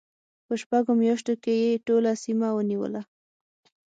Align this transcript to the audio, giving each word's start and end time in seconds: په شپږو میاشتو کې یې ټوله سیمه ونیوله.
په 0.45 0.53
شپږو 0.61 0.91
میاشتو 1.01 1.33
کې 1.43 1.53
یې 1.63 1.81
ټوله 1.87 2.11
سیمه 2.23 2.47
ونیوله. 2.53 3.01